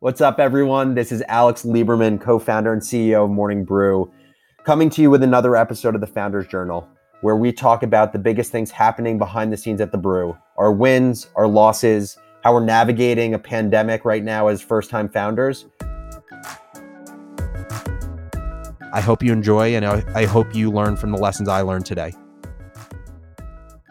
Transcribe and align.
What's 0.00 0.20
up, 0.20 0.38
everyone? 0.38 0.94
This 0.94 1.10
is 1.10 1.24
Alex 1.26 1.64
Lieberman, 1.64 2.20
co 2.20 2.38
founder 2.38 2.72
and 2.72 2.80
CEO 2.80 3.24
of 3.24 3.30
Morning 3.30 3.64
Brew, 3.64 4.08
coming 4.62 4.90
to 4.90 5.02
you 5.02 5.10
with 5.10 5.24
another 5.24 5.56
episode 5.56 5.96
of 5.96 6.00
the 6.00 6.06
Founders 6.06 6.46
Journal, 6.46 6.88
where 7.22 7.34
we 7.34 7.50
talk 7.50 7.82
about 7.82 8.12
the 8.12 8.18
biggest 8.20 8.52
things 8.52 8.70
happening 8.70 9.18
behind 9.18 9.52
the 9.52 9.56
scenes 9.56 9.80
at 9.80 9.90
the 9.90 9.98
brew 9.98 10.38
our 10.56 10.70
wins, 10.70 11.26
our 11.34 11.48
losses, 11.48 12.16
how 12.44 12.52
we're 12.52 12.64
navigating 12.64 13.34
a 13.34 13.40
pandemic 13.40 14.04
right 14.04 14.22
now 14.22 14.46
as 14.46 14.62
first 14.62 14.88
time 14.88 15.08
founders. 15.08 15.66
I 18.92 19.00
hope 19.00 19.20
you 19.20 19.32
enjoy 19.32 19.74
and 19.74 19.84
I 19.84 20.26
hope 20.26 20.54
you 20.54 20.70
learn 20.70 20.96
from 20.96 21.10
the 21.10 21.18
lessons 21.18 21.48
I 21.48 21.62
learned 21.62 21.86
today. 21.86 22.12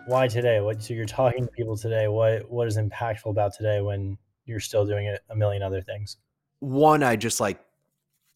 Why 0.05 0.29
today? 0.29 0.61
What 0.61 0.81
so 0.81 0.93
you're 0.93 1.05
talking 1.05 1.47
to 1.47 1.51
people 1.51 1.75
today? 1.75 2.07
What 2.07 2.49
what 2.49 2.65
is 2.65 2.77
impactful 2.77 3.29
about 3.29 3.53
today 3.53 3.81
when 3.81 4.17
you're 4.47 4.59
still 4.59 4.85
doing 4.85 5.15
a 5.29 5.35
million 5.35 5.61
other 5.61 5.81
things? 5.81 6.17
One, 6.59 7.03
I 7.03 7.15
just 7.15 7.39
like 7.39 7.59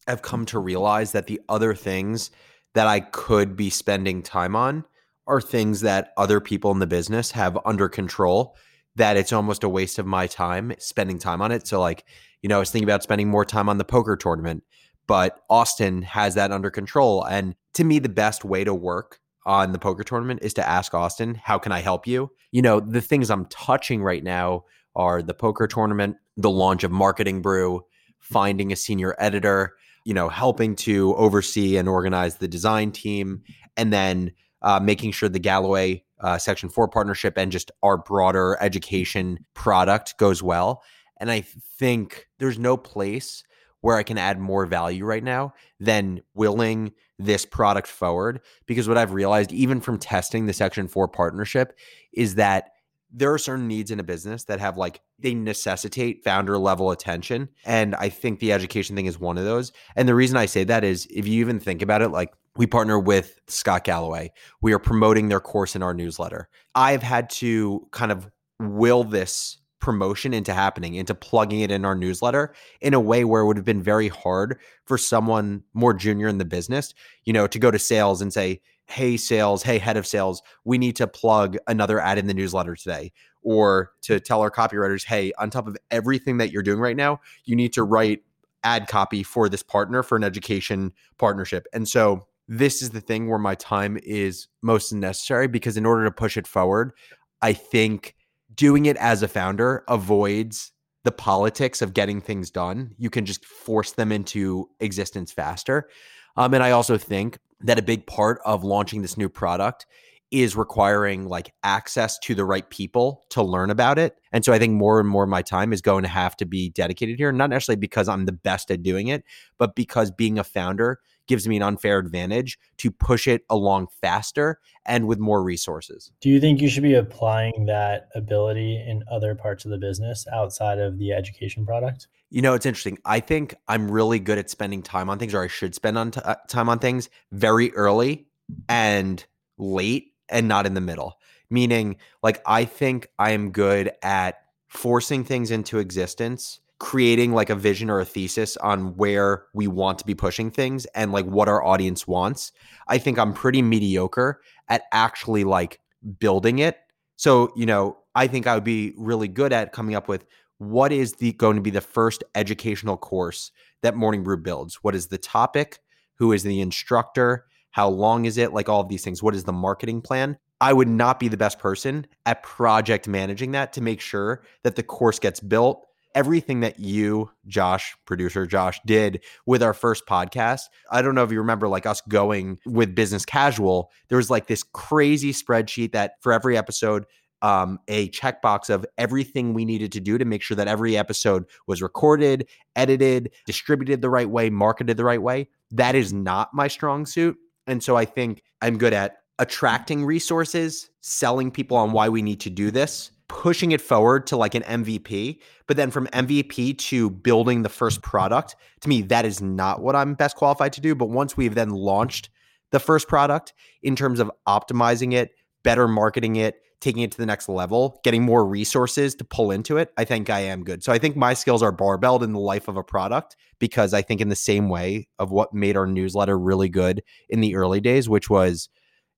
have 0.06 0.22
come 0.22 0.46
to 0.46 0.58
realize 0.58 1.12
that 1.12 1.26
the 1.26 1.40
other 1.48 1.74
things 1.74 2.30
that 2.74 2.86
I 2.86 3.00
could 3.00 3.56
be 3.56 3.70
spending 3.70 4.22
time 4.22 4.56
on 4.56 4.84
are 5.26 5.40
things 5.40 5.80
that 5.82 6.12
other 6.16 6.40
people 6.40 6.70
in 6.72 6.78
the 6.78 6.86
business 6.86 7.30
have 7.32 7.58
under 7.64 7.88
control 7.88 8.56
that 8.96 9.16
it's 9.16 9.32
almost 9.32 9.64
a 9.64 9.68
waste 9.68 9.98
of 9.98 10.06
my 10.06 10.26
time 10.26 10.72
spending 10.78 11.18
time 11.18 11.40
on 11.40 11.52
it. 11.52 11.66
So 11.66 11.80
like, 11.80 12.04
you 12.42 12.48
know, 12.48 12.56
I 12.56 12.58
was 12.58 12.70
thinking 12.70 12.88
about 12.88 13.02
spending 13.02 13.28
more 13.28 13.44
time 13.44 13.68
on 13.68 13.78
the 13.78 13.84
poker 13.84 14.16
tournament, 14.16 14.64
but 15.06 15.40
Austin 15.48 16.02
has 16.02 16.34
that 16.34 16.52
under 16.52 16.70
control 16.70 17.24
and 17.24 17.54
to 17.74 17.84
me 17.84 17.98
the 17.98 18.08
best 18.08 18.44
way 18.44 18.64
to 18.64 18.74
work 18.74 19.20
on 19.46 19.72
the 19.72 19.78
poker 19.78 20.04
tournament 20.04 20.40
is 20.42 20.54
to 20.54 20.68
ask 20.68 20.94
Austin, 20.94 21.34
how 21.34 21.58
can 21.58 21.72
I 21.72 21.80
help 21.80 22.06
you? 22.06 22.30
You 22.50 22.62
know, 22.62 22.80
the 22.80 23.00
things 23.00 23.30
I'm 23.30 23.46
touching 23.46 24.02
right 24.02 24.22
now 24.22 24.64
are 24.94 25.22
the 25.22 25.34
poker 25.34 25.66
tournament, 25.66 26.16
the 26.36 26.50
launch 26.50 26.84
of 26.84 26.90
Marketing 26.90 27.42
Brew, 27.42 27.84
finding 28.18 28.72
a 28.72 28.76
senior 28.76 29.14
editor, 29.18 29.74
you 30.04 30.14
know, 30.14 30.28
helping 30.28 30.76
to 30.76 31.14
oversee 31.16 31.76
and 31.76 31.88
organize 31.88 32.36
the 32.36 32.48
design 32.48 32.92
team, 32.92 33.42
and 33.76 33.92
then 33.92 34.32
uh, 34.62 34.80
making 34.80 35.12
sure 35.12 35.28
the 35.28 35.38
Galloway 35.38 36.04
uh, 36.20 36.38
Section 36.38 36.68
4 36.68 36.88
partnership 36.88 37.36
and 37.36 37.50
just 37.50 37.70
our 37.82 37.98
broader 37.98 38.56
education 38.60 39.44
product 39.54 40.16
goes 40.18 40.42
well. 40.42 40.82
And 41.18 41.30
I 41.30 41.40
think 41.78 42.28
there's 42.38 42.58
no 42.58 42.76
place 42.76 43.42
where 43.80 43.96
I 43.96 44.04
can 44.04 44.18
add 44.18 44.38
more 44.38 44.64
value 44.66 45.04
right 45.04 45.22
now 45.22 45.54
than 45.80 46.22
willing 46.34 46.92
this 47.18 47.44
product 47.44 47.88
forward. 47.88 48.40
Because 48.66 48.88
what 48.88 48.96
I've 48.96 49.12
realized, 49.12 49.52
even 49.52 49.80
from 49.80 49.98
testing 49.98 50.46
the 50.46 50.52
Section 50.52 50.88
4 50.88 51.08
partnership, 51.08 51.76
is 52.12 52.36
that 52.36 52.70
there 53.12 53.32
are 53.32 53.38
certain 53.38 53.68
needs 53.68 53.90
in 53.90 54.00
a 54.00 54.04
business 54.04 54.44
that 54.44 54.58
have 54.58 54.76
like 54.76 55.00
they 55.18 55.34
necessitate 55.34 56.24
founder 56.24 56.56
level 56.58 56.90
attention 56.90 57.48
and 57.64 57.94
i 57.96 58.08
think 58.08 58.40
the 58.40 58.52
education 58.52 58.96
thing 58.96 59.06
is 59.06 59.18
one 59.18 59.36
of 59.38 59.44
those 59.44 59.72
and 59.96 60.08
the 60.08 60.14
reason 60.14 60.36
i 60.36 60.46
say 60.46 60.64
that 60.64 60.82
is 60.84 61.06
if 61.10 61.26
you 61.26 61.40
even 61.40 61.60
think 61.60 61.82
about 61.82 62.02
it 62.02 62.08
like 62.08 62.32
we 62.56 62.66
partner 62.66 62.98
with 62.98 63.40
scott 63.46 63.84
galloway. 63.84 64.30
We 64.60 64.72
are 64.72 64.78
promoting 64.78 65.28
their 65.28 65.40
course 65.40 65.74
in 65.74 65.82
our 65.82 65.94
newsletter. 65.94 66.48
I've 66.74 67.02
had 67.02 67.30
to 67.30 67.86
kind 67.92 68.12
of 68.12 68.30
will 68.58 69.04
this 69.04 69.58
promotion 69.80 70.32
into 70.32 70.54
happening 70.54 70.94
into 70.94 71.12
plugging 71.12 71.58
it 71.58 71.70
in 71.72 71.84
our 71.84 71.96
newsletter 71.96 72.54
in 72.80 72.94
a 72.94 73.00
way 73.00 73.24
where 73.24 73.42
it 73.42 73.46
would 73.46 73.56
have 73.56 73.66
been 73.66 73.82
very 73.82 74.06
hard 74.06 74.56
for 74.86 74.96
someone 74.96 75.64
more 75.74 75.92
junior 75.92 76.28
in 76.28 76.38
the 76.38 76.44
business 76.44 76.94
you 77.24 77.32
know 77.32 77.48
to 77.48 77.58
go 77.58 77.68
to 77.68 77.80
sales 77.80 78.22
and 78.22 78.32
say 78.32 78.60
hey 78.92 79.16
sales 79.16 79.62
hey 79.62 79.78
head 79.78 79.96
of 79.96 80.06
sales 80.06 80.42
we 80.64 80.78
need 80.78 80.96
to 80.96 81.06
plug 81.06 81.56
another 81.66 82.00
ad 82.00 82.18
in 82.18 82.26
the 82.26 82.34
newsletter 82.34 82.76
today. 82.76 83.12
Or 83.44 83.90
to 84.02 84.20
tell 84.20 84.40
our 84.40 84.50
copywriters 84.50 85.04
hey 85.04 85.32
on 85.38 85.50
top 85.50 85.66
of 85.66 85.76
everything 85.90 86.38
that 86.38 86.52
you're 86.52 86.62
doing 86.62 86.78
right 86.78 86.96
now 86.96 87.20
you 87.44 87.56
need 87.56 87.72
to 87.74 87.82
write 87.82 88.22
ad 88.64 88.86
copy 88.88 89.22
for 89.22 89.48
this 89.48 89.62
partner 89.62 90.02
for 90.02 90.16
an 90.16 90.22
education 90.22 90.92
partnership. 91.18 91.66
And 91.72 91.88
so 91.88 92.26
this 92.46 92.82
is 92.82 92.90
the 92.90 93.00
thing 93.00 93.28
where 93.28 93.38
my 93.38 93.54
time 93.54 93.98
is 94.02 94.48
most 94.62 94.92
necessary 94.92 95.48
because 95.48 95.76
in 95.76 95.86
order 95.86 96.04
to 96.04 96.10
push 96.10 96.36
it 96.36 96.46
forward 96.46 96.92
i 97.40 97.52
think 97.52 98.16
doing 98.54 98.86
it 98.86 98.96
as 98.96 99.22
a 99.22 99.28
founder 99.28 99.84
avoids 99.88 100.72
the 101.04 101.12
politics 101.12 101.82
of 101.82 101.94
getting 101.94 102.20
things 102.20 102.50
done. 102.50 102.94
You 102.96 103.10
can 103.10 103.26
just 103.26 103.44
force 103.44 103.92
them 103.92 104.12
into 104.12 104.68
existence 104.80 105.32
faster. 105.32 105.88
Um, 106.36 106.54
and 106.54 106.62
i 106.62 106.70
also 106.70 106.96
think 106.96 107.38
that 107.62 107.78
a 107.78 107.82
big 107.82 108.06
part 108.06 108.40
of 108.44 108.64
launching 108.64 109.02
this 109.02 109.16
new 109.16 109.28
product 109.28 109.86
is 110.32 110.56
requiring 110.56 111.28
like 111.28 111.52
access 111.62 112.18
to 112.18 112.34
the 112.34 112.44
right 112.44 112.68
people 112.70 113.22
to 113.28 113.42
learn 113.42 113.70
about 113.70 113.98
it. 113.98 114.16
And 114.32 114.42
so 114.42 114.52
I 114.52 114.58
think 114.58 114.72
more 114.72 114.98
and 114.98 115.08
more 115.08 115.24
of 115.24 115.28
my 115.28 115.42
time 115.42 115.74
is 115.74 115.82
going 115.82 116.04
to 116.04 116.08
have 116.08 116.36
to 116.38 116.46
be 116.46 116.70
dedicated 116.70 117.18
here, 117.18 117.30
not 117.32 117.50
necessarily 117.50 117.78
because 117.78 118.08
I'm 118.08 118.24
the 118.24 118.32
best 118.32 118.70
at 118.70 118.82
doing 118.82 119.08
it, 119.08 119.24
but 119.58 119.76
because 119.76 120.10
being 120.10 120.38
a 120.38 120.44
founder 120.44 121.00
gives 121.28 121.46
me 121.46 121.56
an 121.56 121.62
unfair 121.62 121.98
advantage 121.98 122.58
to 122.78 122.90
push 122.90 123.28
it 123.28 123.42
along 123.48 123.88
faster 124.00 124.58
and 124.86 125.06
with 125.06 125.18
more 125.18 125.42
resources. 125.42 126.10
Do 126.20 126.30
you 126.30 126.40
think 126.40 126.60
you 126.60 126.68
should 126.68 126.82
be 126.82 126.94
applying 126.94 127.66
that 127.66 128.08
ability 128.14 128.82
in 128.86 129.04
other 129.10 129.34
parts 129.34 129.64
of 129.64 129.70
the 129.70 129.78
business 129.78 130.26
outside 130.32 130.78
of 130.78 130.98
the 130.98 131.12
education 131.12 131.64
product? 131.66 132.08
You 132.32 132.40
know, 132.40 132.54
it's 132.54 132.64
interesting. 132.64 132.96
I 133.04 133.20
think 133.20 133.54
I'm 133.68 133.90
really 133.90 134.18
good 134.18 134.38
at 134.38 134.48
spending 134.48 134.82
time 134.82 135.10
on 135.10 135.18
things, 135.18 135.34
or 135.34 135.42
I 135.42 135.48
should 135.48 135.74
spend 135.74 135.98
on 135.98 136.12
t- 136.12 136.20
uh, 136.24 136.36
time 136.48 136.70
on 136.70 136.78
things 136.78 137.10
very 137.30 137.70
early 137.74 138.26
and 138.70 139.22
late, 139.58 140.14
and 140.30 140.48
not 140.48 140.64
in 140.64 140.72
the 140.72 140.80
middle. 140.80 141.18
Meaning, 141.50 141.96
like, 142.22 142.40
I 142.46 142.64
think 142.64 143.08
I 143.18 143.32
am 143.32 143.50
good 143.50 143.92
at 144.02 144.44
forcing 144.66 145.24
things 145.24 145.50
into 145.50 145.78
existence, 145.78 146.60
creating 146.78 147.34
like 147.34 147.50
a 147.50 147.54
vision 147.54 147.90
or 147.90 148.00
a 148.00 148.06
thesis 148.06 148.56
on 148.56 148.96
where 148.96 149.44
we 149.52 149.66
want 149.66 149.98
to 149.98 150.06
be 150.06 150.14
pushing 150.14 150.50
things, 150.50 150.86
and 150.94 151.12
like 151.12 151.26
what 151.26 151.50
our 151.50 151.62
audience 151.62 152.08
wants. 152.08 152.52
I 152.88 152.96
think 152.96 153.18
I'm 153.18 153.34
pretty 153.34 153.60
mediocre 153.60 154.40
at 154.70 154.84
actually 154.90 155.44
like 155.44 155.80
building 156.18 156.60
it. 156.60 156.78
So, 157.16 157.52
you 157.54 157.66
know, 157.66 157.98
I 158.14 158.26
think 158.26 158.46
I 158.46 158.54
would 158.54 158.64
be 158.64 158.94
really 158.96 159.28
good 159.28 159.52
at 159.52 159.72
coming 159.72 159.94
up 159.94 160.08
with 160.08 160.24
what 160.62 160.92
is 160.92 161.14
the 161.14 161.32
going 161.32 161.56
to 161.56 161.62
be 161.62 161.70
the 161.70 161.80
first 161.80 162.22
educational 162.36 162.96
course 162.96 163.50
that 163.82 163.96
Morning 163.96 164.22
Brew 164.22 164.36
builds? 164.36 164.76
What 164.76 164.94
is 164.94 165.08
the 165.08 165.18
topic? 165.18 165.80
Who 166.18 166.32
is 166.32 166.44
the 166.44 166.60
instructor? 166.60 167.46
How 167.72 167.88
long 167.88 168.26
is 168.26 168.38
it? 168.38 168.52
Like 168.52 168.68
all 168.68 168.80
of 168.80 168.88
these 168.88 169.02
things. 169.02 169.22
What 169.22 169.34
is 169.34 169.42
the 169.42 169.52
marketing 169.52 170.02
plan? 170.02 170.38
I 170.60 170.72
would 170.72 170.88
not 170.88 171.18
be 171.18 171.26
the 171.26 171.36
best 171.36 171.58
person 171.58 172.06
at 172.26 172.44
project 172.44 173.08
managing 173.08 173.52
that 173.52 173.72
to 173.72 173.80
make 173.80 174.00
sure 174.00 174.44
that 174.62 174.76
the 174.76 174.84
course 174.84 175.18
gets 175.18 175.40
built. 175.40 175.84
Everything 176.14 176.60
that 176.60 176.78
you, 176.78 177.30
Josh, 177.48 177.96
producer 178.06 178.46
Josh, 178.46 178.78
did 178.86 179.24
with 179.46 179.64
our 179.64 179.74
first 179.74 180.06
podcast. 180.06 180.60
I 180.92 181.02
don't 181.02 181.16
know 181.16 181.24
if 181.24 181.32
you 181.32 181.38
remember, 181.38 181.66
like 181.66 181.86
us 181.86 182.02
going 182.08 182.58
with 182.66 182.94
business 182.94 183.24
casual, 183.24 183.90
there 184.08 184.18
was 184.18 184.30
like 184.30 184.46
this 184.46 184.62
crazy 184.62 185.32
spreadsheet 185.32 185.92
that 185.92 186.12
for 186.20 186.32
every 186.32 186.56
episode, 186.56 187.06
um, 187.42 187.78
a 187.88 188.08
checkbox 188.10 188.70
of 188.70 188.86
everything 188.96 189.52
we 189.52 189.64
needed 189.64 189.92
to 189.92 190.00
do 190.00 190.16
to 190.16 190.24
make 190.24 190.42
sure 190.42 190.56
that 190.56 190.68
every 190.68 190.96
episode 190.96 191.44
was 191.66 191.82
recorded, 191.82 192.48
edited, 192.76 193.32
distributed 193.46 194.00
the 194.00 194.10
right 194.10 194.30
way, 194.30 194.48
marketed 194.48 194.96
the 194.96 195.04
right 195.04 195.20
way. 195.20 195.48
That 195.70 195.94
is 195.94 196.12
not 196.12 196.54
my 196.54 196.68
strong 196.68 197.04
suit. 197.04 197.36
And 197.66 197.82
so 197.82 197.96
I 197.96 198.04
think 198.04 198.42
I'm 198.60 198.78
good 198.78 198.92
at 198.92 199.18
attracting 199.38 200.04
resources, 200.04 200.88
selling 201.00 201.50
people 201.50 201.76
on 201.76 201.92
why 201.92 202.08
we 202.08 202.22
need 202.22 202.40
to 202.40 202.50
do 202.50 202.70
this, 202.70 203.10
pushing 203.28 203.72
it 203.72 203.80
forward 203.80 204.26
to 204.28 204.36
like 204.36 204.54
an 204.54 204.62
MVP. 204.62 205.40
But 205.66 205.76
then 205.76 205.90
from 205.90 206.06
MVP 206.08 206.78
to 206.78 207.10
building 207.10 207.62
the 207.62 207.68
first 207.68 208.02
product, 208.02 208.56
to 208.82 208.88
me, 208.88 209.02
that 209.02 209.24
is 209.24 209.40
not 209.40 209.82
what 209.82 209.96
I'm 209.96 210.14
best 210.14 210.36
qualified 210.36 210.72
to 210.74 210.80
do. 210.80 210.94
But 210.94 211.06
once 211.06 211.36
we've 211.36 211.54
then 211.54 211.70
launched 211.70 212.30
the 212.70 212.80
first 212.80 213.08
product 213.08 213.52
in 213.82 213.96
terms 213.96 214.20
of 214.20 214.30
optimizing 214.46 215.12
it, 215.12 215.32
better 215.64 215.88
marketing 215.88 216.36
it, 216.36 216.61
taking 216.82 217.02
it 217.02 217.12
to 217.12 217.16
the 217.16 217.26
next 217.26 217.48
level, 217.48 218.00
getting 218.04 218.22
more 218.22 218.44
resources 218.44 219.14
to 219.14 219.24
pull 219.24 219.50
into 219.50 219.78
it, 219.78 219.92
I 219.96 220.04
think 220.04 220.28
I 220.28 220.40
am 220.40 220.64
good. 220.64 220.82
So 220.82 220.92
I 220.92 220.98
think 220.98 221.16
my 221.16 221.32
skills 221.32 221.62
are 221.62 221.72
barbelled 221.72 222.22
in 222.22 222.32
the 222.32 222.40
life 222.40 222.68
of 222.68 222.76
a 222.76 222.82
product 222.82 223.36
because 223.58 223.94
I 223.94 224.02
think 224.02 224.20
in 224.20 224.28
the 224.28 224.36
same 224.36 224.68
way 224.68 225.08
of 225.18 225.30
what 225.30 225.54
made 225.54 225.76
our 225.76 225.86
newsletter 225.86 226.38
really 226.38 226.68
good 226.68 227.02
in 227.30 227.40
the 227.40 227.54
early 227.54 227.80
days, 227.80 228.08
which 228.08 228.28
was, 228.28 228.68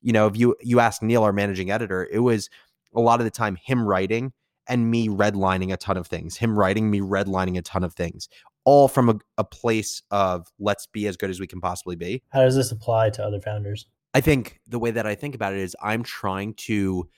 you 0.02 0.12
know, 0.12 0.26
if 0.26 0.36
you 0.36 0.54
you 0.60 0.78
ask 0.78 1.02
Neil, 1.02 1.24
our 1.24 1.32
managing 1.32 1.70
editor, 1.70 2.06
it 2.12 2.20
was 2.20 2.50
a 2.94 3.00
lot 3.00 3.20
of 3.20 3.24
the 3.24 3.30
time 3.30 3.56
him 3.56 3.86
writing 3.86 4.32
and 4.68 4.90
me 4.90 5.08
redlining 5.08 5.72
a 5.72 5.76
ton 5.76 5.96
of 5.96 6.06
things, 6.06 6.36
him 6.36 6.58
writing, 6.58 6.90
me 6.90 7.00
redlining 7.00 7.58
a 7.58 7.62
ton 7.62 7.82
of 7.82 7.94
things, 7.94 8.28
all 8.64 8.88
from 8.88 9.08
a, 9.08 9.14
a 9.38 9.44
place 9.44 10.02
of 10.10 10.46
let's 10.58 10.86
be 10.86 11.06
as 11.06 11.16
good 11.16 11.30
as 11.30 11.40
we 11.40 11.46
can 11.46 11.60
possibly 11.60 11.96
be. 11.96 12.22
How 12.28 12.42
does 12.42 12.56
this 12.56 12.70
apply 12.70 13.10
to 13.10 13.24
other 13.24 13.40
founders? 13.40 13.86
I 14.12 14.20
think 14.20 14.60
the 14.66 14.78
way 14.78 14.90
that 14.90 15.06
I 15.06 15.14
think 15.14 15.34
about 15.34 15.54
it 15.54 15.58
is 15.58 15.74
I'm 15.82 16.02
trying 16.02 16.54
to 16.54 17.08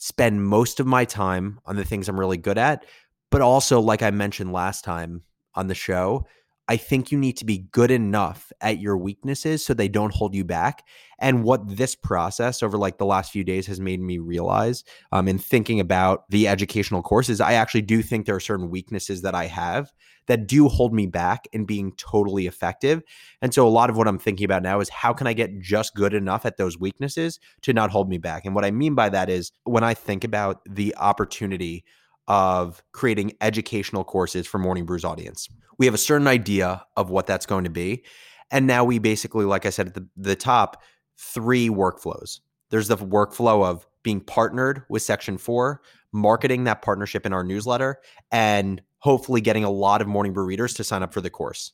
spend 0.00 0.42
most 0.42 0.80
of 0.80 0.86
my 0.86 1.04
time 1.04 1.60
on 1.66 1.76
the 1.76 1.84
things 1.84 2.08
I'm 2.08 2.18
really 2.18 2.38
good 2.38 2.56
at. 2.56 2.86
But 3.30 3.42
also, 3.42 3.80
like 3.80 4.02
I 4.02 4.10
mentioned 4.10 4.50
last 4.52 4.82
time 4.82 5.22
on 5.54 5.68
the 5.68 5.74
show, 5.74 6.26
I 6.70 6.76
think 6.76 7.10
you 7.10 7.18
need 7.18 7.36
to 7.38 7.44
be 7.44 7.66
good 7.72 7.90
enough 7.90 8.52
at 8.60 8.78
your 8.78 8.96
weaknesses 8.96 9.66
so 9.66 9.74
they 9.74 9.88
don't 9.88 10.14
hold 10.14 10.36
you 10.36 10.44
back. 10.44 10.86
And 11.18 11.42
what 11.42 11.68
this 11.68 11.96
process 11.96 12.62
over 12.62 12.78
like 12.78 12.96
the 12.96 13.04
last 13.04 13.32
few 13.32 13.42
days 13.42 13.66
has 13.66 13.80
made 13.80 14.00
me 14.00 14.18
realize 14.18 14.84
um, 15.10 15.26
in 15.26 15.36
thinking 15.36 15.80
about 15.80 16.30
the 16.30 16.46
educational 16.46 17.02
courses, 17.02 17.40
I 17.40 17.54
actually 17.54 17.82
do 17.82 18.02
think 18.02 18.24
there 18.24 18.36
are 18.36 18.40
certain 18.40 18.70
weaknesses 18.70 19.22
that 19.22 19.34
I 19.34 19.46
have 19.46 19.92
that 20.28 20.46
do 20.46 20.68
hold 20.68 20.94
me 20.94 21.06
back 21.08 21.48
in 21.52 21.64
being 21.64 21.90
totally 21.96 22.46
effective. 22.46 23.02
And 23.42 23.52
so 23.52 23.66
a 23.66 23.68
lot 23.68 23.90
of 23.90 23.96
what 23.96 24.06
I'm 24.06 24.20
thinking 24.20 24.44
about 24.44 24.62
now 24.62 24.78
is 24.78 24.88
how 24.90 25.12
can 25.12 25.26
I 25.26 25.32
get 25.32 25.58
just 25.58 25.96
good 25.96 26.14
enough 26.14 26.46
at 26.46 26.56
those 26.56 26.78
weaknesses 26.78 27.40
to 27.62 27.72
not 27.72 27.90
hold 27.90 28.08
me 28.08 28.18
back? 28.18 28.44
And 28.44 28.54
what 28.54 28.64
I 28.64 28.70
mean 28.70 28.94
by 28.94 29.08
that 29.08 29.28
is 29.28 29.50
when 29.64 29.82
I 29.82 29.94
think 29.94 30.22
about 30.22 30.60
the 30.68 30.94
opportunity 30.98 31.84
of 32.30 32.80
creating 32.92 33.32
educational 33.40 34.04
courses 34.04 34.46
for 34.46 34.58
Morning 34.58 34.86
Brew's 34.86 35.04
audience. 35.04 35.48
We 35.78 35.86
have 35.86 35.96
a 35.96 35.98
certain 35.98 36.28
idea 36.28 36.86
of 36.96 37.10
what 37.10 37.26
that's 37.26 37.44
going 37.44 37.64
to 37.64 37.70
be. 37.70 38.04
And 38.52 38.68
now 38.68 38.84
we 38.84 39.00
basically, 39.00 39.44
like 39.44 39.66
I 39.66 39.70
said 39.70 39.88
at 39.88 39.94
the, 39.94 40.06
the 40.16 40.36
top, 40.36 40.80
three 41.18 41.68
workflows. 41.68 42.38
There's 42.70 42.86
the 42.86 42.96
workflow 42.96 43.66
of 43.66 43.84
being 44.04 44.20
partnered 44.20 44.84
with 44.88 45.02
Section 45.02 45.38
4, 45.38 45.82
marketing 46.12 46.64
that 46.64 46.82
partnership 46.82 47.26
in 47.26 47.32
our 47.32 47.42
newsletter, 47.42 48.00
and 48.30 48.80
hopefully 48.98 49.40
getting 49.40 49.64
a 49.64 49.70
lot 49.70 50.00
of 50.00 50.06
Morning 50.06 50.32
Brew 50.32 50.44
readers 50.44 50.74
to 50.74 50.84
sign 50.84 51.02
up 51.02 51.12
for 51.12 51.20
the 51.20 51.30
course. 51.30 51.72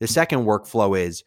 The 0.00 0.06
second 0.06 0.44
workflow 0.44 0.98
is 1.00 1.24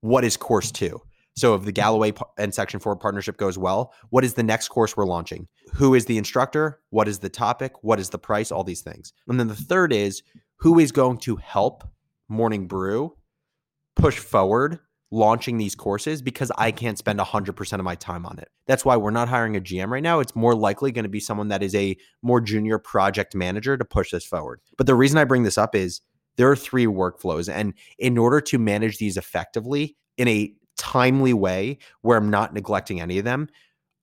what 0.00 0.22
is 0.22 0.36
course 0.36 0.70
two? 0.70 1.02
So 1.34 1.54
if 1.54 1.64
the 1.64 1.72
Galloway 1.72 2.12
and 2.38 2.54
Section 2.54 2.78
4 2.78 2.96
partnership 2.96 3.36
goes 3.36 3.56
well, 3.56 3.94
what 4.10 4.24
is 4.24 4.34
the 4.34 4.42
next 4.42 4.68
course 4.68 4.96
we're 4.96 5.06
launching? 5.06 5.48
Who 5.74 5.94
is 5.94 6.04
the 6.04 6.18
instructor? 6.18 6.80
What 6.90 7.08
is 7.08 7.20
the 7.20 7.30
topic? 7.30 7.72
What 7.82 7.98
is 7.98 8.10
the 8.10 8.18
price? 8.18 8.52
All 8.52 8.64
these 8.64 8.82
things. 8.82 9.12
And 9.28 9.40
then 9.40 9.48
the 9.48 9.54
third 9.54 9.92
is 9.92 10.22
who 10.56 10.78
is 10.78 10.92
going 10.92 11.18
to 11.18 11.36
help 11.36 11.84
Morning 12.28 12.66
Brew 12.66 13.16
push 13.96 14.18
forward 14.18 14.78
launching 15.10 15.58
these 15.58 15.74
courses 15.74 16.22
because 16.22 16.50
I 16.56 16.70
can't 16.70 16.96
spend 16.96 17.18
100% 17.18 17.72
of 17.74 17.84
my 17.84 17.94
time 17.94 18.24
on 18.24 18.38
it. 18.38 18.48
That's 18.66 18.84
why 18.84 18.96
we're 18.96 19.10
not 19.10 19.28
hiring 19.28 19.56
a 19.56 19.60
GM 19.60 19.88
right 19.88 20.02
now. 20.02 20.20
It's 20.20 20.34
more 20.34 20.54
likely 20.54 20.90
going 20.90 21.04
to 21.04 21.10
be 21.10 21.20
someone 21.20 21.48
that 21.48 21.62
is 21.62 21.74
a 21.74 21.96
more 22.22 22.40
junior 22.40 22.78
project 22.78 23.34
manager 23.34 23.76
to 23.76 23.84
push 23.84 24.10
this 24.10 24.24
forward. 24.24 24.60
But 24.78 24.86
the 24.86 24.94
reason 24.94 25.18
I 25.18 25.24
bring 25.24 25.42
this 25.42 25.58
up 25.58 25.74
is 25.74 26.00
there 26.36 26.50
are 26.50 26.56
three 26.56 26.86
workflows. 26.86 27.52
And 27.52 27.74
in 27.98 28.16
order 28.16 28.40
to 28.40 28.58
manage 28.58 28.96
these 28.98 29.18
effectively 29.18 29.96
in 30.16 30.28
a 30.28 30.54
timely 30.76 31.32
way 31.32 31.78
where 32.02 32.18
I'm 32.18 32.30
not 32.30 32.54
neglecting 32.54 33.00
any 33.00 33.18
of 33.18 33.24
them, 33.24 33.48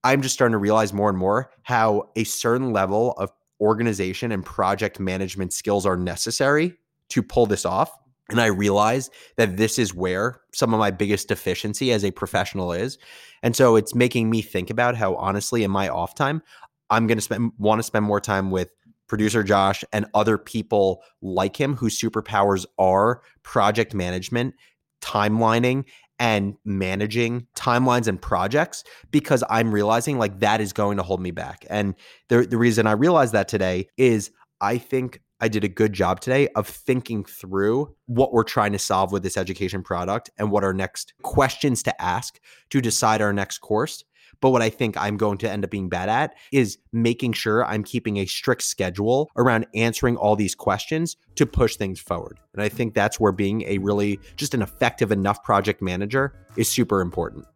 I'm 0.04 0.22
just 0.22 0.34
starting 0.34 0.52
to 0.52 0.58
realize 0.58 0.92
more 0.92 1.08
and 1.08 1.18
more 1.18 1.50
how 1.62 2.10
a 2.16 2.24
certain 2.24 2.72
level 2.72 3.12
of 3.12 3.30
organization 3.60 4.32
and 4.32 4.44
project 4.44 4.98
management 4.98 5.52
skills 5.52 5.84
are 5.84 5.96
necessary 5.96 6.74
to 7.10 7.22
pull 7.22 7.46
this 7.46 7.66
off. 7.66 7.92
And 8.30 8.40
I 8.40 8.46
realize 8.46 9.10
that 9.36 9.56
this 9.56 9.78
is 9.78 9.92
where 9.92 10.40
some 10.54 10.72
of 10.72 10.78
my 10.78 10.90
biggest 10.90 11.28
deficiency 11.28 11.92
as 11.92 12.04
a 12.04 12.12
professional 12.12 12.72
is. 12.72 12.96
And 13.42 13.56
so 13.56 13.76
it's 13.76 13.94
making 13.94 14.30
me 14.30 14.40
think 14.40 14.70
about 14.70 14.96
how 14.96 15.16
honestly 15.16 15.64
in 15.64 15.70
my 15.70 15.88
off 15.88 16.14
time, 16.14 16.42
I'm 16.90 17.06
going 17.06 17.18
to 17.18 17.22
spend 17.22 17.52
want 17.58 17.80
to 17.80 17.82
spend 17.82 18.04
more 18.04 18.20
time 18.20 18.50
with 18.50 18.70
producer 19.08 19.42
Josh 19.42 19.84
and 19.92 20.06
other 20.14 20.38
people 20.38 21.02
like 21.20 21.60
him 21.60 21.74
whose 21.74 22.00
superpowers 22.00 22.64
are 22.78 23.22
project 23.42 23.92
management, 23.94 24.54
timelining, 25.00 25.84
and 26.20 26.54
managing 26.64 27.46
timelines 27.56 28.06
and 28.06 28.20
projects 28.20 28.84
because 29.10 29.42
I'm 29.50 29.72
realizing 29.72 30.18
like 30.18 30.38
that 30.40 30.60
is 30.60 30.72
going 30.72 30.98
to 30.98 31.02
hold 31.02 31.20
me 31.20 31.32
back. 31.32 31.64
And 31.68 31.94
the 32.28 32.42
the 32.42 32.58
reason 32.58 32.86
I 32.86 32.92
realized 32.92 33.32
that 33.32 33.48
today 33.48 33.88
is 33.96 34.30
I 34.60 34.78
think 34.78 35.20
I 35.40 35.48
did 35.48 35.64
a 35.64 35.68
good 35.68 35.94
job 35.94 36.20
today 36.20 36.48
of 36.48 36.68
thinking 36.68 37.24
through 37.24 37.96
what 38.06 38.32
we're 38.32 38.44
trying 38.44 38.72
to 38.72 38.78
solve 38.78 39.10
with 39.10 39.22
this 39.22 39.38
education 39.38 39.82
product 39.82 40.28
and 40.38 40.50
what 40.50 40.62
our 40.62 40.74
next 40.74 41.14
questions 41.22 41.82
to 41.84 42.02
ask 42.02 42.38
to 42.68 42.82
decide 42.82 43.22
our 43.22 43.32
next 43.32 43.58
course. 43.58 44.04
But 44.40 44.50
what 44.50 44.62
I 44.62 44.70
think 44.70 44.96
I'm 44.96 45.16
going 45.16 45.38
to 45.38 45.50
end 45.50 45.64
up 45.64 45.70
being 45.70 45.88
bad 45.88 46.08
at 46.08 46.34
is 46.52 46.78
making 46.92 47.34
sure 47.34 47.64
I'm 47.64 47.84
keeping 47.84 48.18
a 48.18 48.26
strict 48.26 48.62
schedule 48.62 49.30
around 49.36 49.66
answering 49.74 50.16
all 50.16 50.36
these 50.36 50.54
questions 50.54 51.16
to 51.36 51.46
push 51.46 51.76
things 51.76 52.00
forward. 52.00 52.38
And 52.54 52.62
I 52.62 52.68
think 52.68 52.94
that's 52.94 53.20
where 53.20 53.32
being 53.32 53.62
a 53.62 53.78
really 53.78 54.18
just 54.36 54.54
an 54.54 54.62
effective 54.62 55.12
enough 55.12 55.42
project 55.42 55.82
manager 55.82 56.32
is 56.56 56.70
super 56.70 57.00
important 57.00 57.46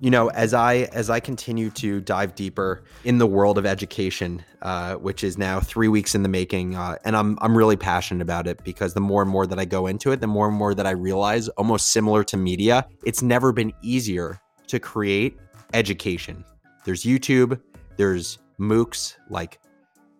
you 0.00 0.10
know 0.10 0.28
as 0.30 0.52
i 0.52 0.88
as 0.92 1.08
i 1.08 1.18
continue 1.18 1.70
to 1.70 2.00
dive 2.00 2.34
deeper 2.34 2.82
in 3.04 3.18
the 3.18 3.26
world 3.26 3.56
of 3.56 3.64
education 3.64 4.44
uh, 4.62 4.94
which 4.96 5.22
is 5.22 5.38
now 5.38 5.60
three 5.60 5.88
weeks 5.88 6.14
in 6.14 6.22
the 6.22 6.28
making 6.28 6.74
uh, 6.74 6.96
and 7.04 7.16
i'm 7.16 7.38
i'm 7.40 7.56
really 7.56 7.76
passionate 7.76 8.22
about 8.22 8.46
it 8.46 8.62
because 8.62 8.94
the 8.94 9.00
more 9.00 9.22
and 9.22 9.30
more 9.30 9.46
that 9.46 9.58
i 9.58 9.64
go 9.64 9.86
into 9.86 10.12
it 10.12 10.20
the 10.20 10.26
more 10.26 10.48
and 10.48 10.56
more 10.56 10.74
that 10.74 10.86
i 10.86 10.90
realize 10.90 11.48
almost 11.50 11.92
similar 11.92 12.22
to 12.22 12.36
media 12.36 12.86
it's 13.04 13.22
never 13.22 13.52
been 13.52 13.72
easier 13.82 14.40
to 14.66 14.78
create 14.78 15.38
education. 15.72 16.44
There's 16.84 17.04
YouTube, 17.04 17.60
there's 17.96 18.38
MOOCs 18.58 19.16
like 19.30 19.60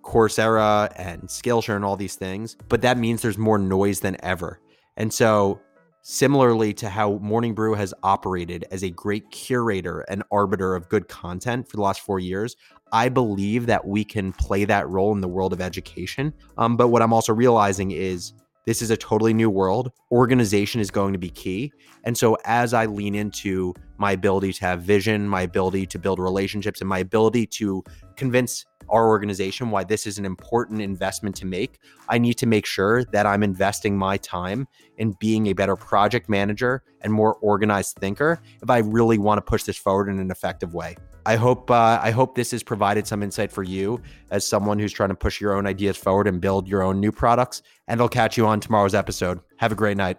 Coursera 0.02 0.92
and 0.96 1.22
Skillshare 1.22 1.76
and 1.76 1.84
all 1.84 1.96
these 1.96 2.16
things, 2.16 2.56
but 2.68 2.82
that 2.82 2.98
means 2.98 3.22
there's 3.22 3.38
more 3.38 3.58
noise 3.58 4.00
than 4.00 4.16
ever. 4.24 4.60
And 4.96 5.12
so, 5.12 5.60
similarly 6.02 6.72
to 6.72 6.88
how 6.88 7.18
Morning 7.18 7.52
Brew 7.52 7.74
has 7.74 7.92
operated 8.04 8.64
as 8.70 8.84
a 8.84 8.90
great 8.90 9.28
curator 9.32 10.04
and 10.08 10.22
arbiter 10.30 10.76
of 10.76 10.88
good 10.88 11.08
content 11.08 11.68
for 11.68 11.76
the 11.76 11.82
last 11.82 12.00
four 12.00 12.20
years, 12.20 12.56
I 12.92 13.08
believe 13.08 13.66
that 13.66 13.84
we 13.84 14.04
can 14.04 14.32
play 14.32 14.64
that 14.66 14.88
role 14.88 15.12
in 15.12 15.20
the 15.20 15.28
world 15.28 15.52
of 15.52 15.60
education. 15.60 16.32
Um, 16.58 16.76
but 16.76 16.88
what 16.88 17.02
I'm 17.02 17.12
also 17.12 17.34
realizing 17.34 17.90
is 17.90 18.32
this 18.66 18.82
is 18.82 18.90
a 18.90 18.96
totally 18.96 19.34
new 19.34 19.50
world. 19.50 19.90
Organization 20.12 20.80
is 20.80 20.90
going 20.90 21.12
to 21.12 21.18
be 21.18 21.30
key. 21.30 21.72
And 22.04 22.16
so, 22.16 22.36
as 22.44 22.74
I 22.74 22.86
lean 22.86 23.14
into 23.14 23.74
my 23.98 24.12
ability 24.12 24.52
to 24.54 24.64
have 24.64 24.82
vision, 24.82 25.28
my 25.28 25.42
ability 25.42 25.86
to 25.86 25.98
build 25.98 26.18
relationships, 26.18 26.80
and 26.80 26.88
my 26.88 26.98
ability 26.98 27.46
to 27.46 27.82
convince 28.16 28.64
our 28.88 29.08
organization 29.08 29.70
why 29.70 29.84
this 29.84 30.06
is 30.06 30.18
an 30.18 30.24
important 30.24 30.80
investment 30.80 31.34
to 31.36 31.46
make, 31.46 31.78
I 32.08 32.18
need 32.18 32.34
to 32.34 32.46
make 32.46 32.66
sure 32.66 33.04
that 33.04 33.26
I'm 33.26 33.42
investing 33.42 33.98
my 33.98 34.16
time 34.16 34.68
in 34.98 35.12
being 35.18 35.48
a 35.48 35.52
better 35.52 35.76
project 35.76 36.28
manager 36.28 36.82
and 37.00 37.12
more 37.12 37.34
organized 37.36 37.96
thinker 37.96 38.40
if 38.62 38.70
I 38.70 38.78
really 38.78 39.18
want 39.18 39.38
to 39.38 39.42
push 39.42 39.64
this 39.64 39.76
forward 39.76 40.08
in 40.08 40.18
an 40.18 40.30
effective 40.30 40.74
way. 40.74 40.96
I 41.24 41.34
hope 41.34 41.72
uh, 41.72 41.98
I 42.00 42.12
hope 42.12 42.36
this 42.36 42.52
has 42.52 42.62
provided 42.62 43.04
some 43.04 43.20
insight 43.20 43.50
for 43.50 43.64
you 43.64 44.00
as 44.30 44.46
someone 44.46 44.78
who's 44.78 44.92
trying 44.92 45.08
to 45.08 45.16
push 45.16 45.40
your 45.40 45.54
own 45.54 45.66
ideas 45.66 45.96
forward 45.96 46.28
and 46.28 46.40
build 46.40 46.68
your 46.68 46.84
own 46.84 47.00
new 47.00 47.10
products. 47.10 47.62
And 47.88 48.00
I'll 48.00 48.08
catch 48.08 48.36
you 48.36 48.46
on 48.46 48.60
tomorrow's 48.60 48.94
episode. 48.94 49.40
Have 49.56 49.72
a 49.72 49.74
great 49.74 49.96
night. 49.96 50.18